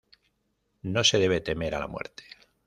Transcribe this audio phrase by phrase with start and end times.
[0.81, 2.23] No se debe temer a la muerte.